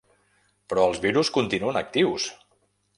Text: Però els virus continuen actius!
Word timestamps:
Però 0.73 0.87
els 0.93 1.03
virus 1.05 1.31
continuen 1.39 1.81
actius! 1.85 2.29